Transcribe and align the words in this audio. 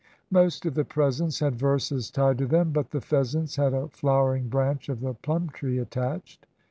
Most 0.31 0.65
of 0.65 0.73
the 0.73 0.83
presents 0.83 1.41
had 1.41 1.53
verses 1.57 2.09
tied 2.09 2.39
to 2.39 2.47
them, 2.47 2.71
but 2.71 2.89
the 2.89 3.01
pheasants 3.01 3.57
had 3.57 3.75
a 3.75 3.87
flowering 3.89 4.49
branch 4.49 4.89
of 4.89 4.99
the 5.01 5.13
plum 5.13 5.49
tree 5.49 5.77
attached. 5.77 6.47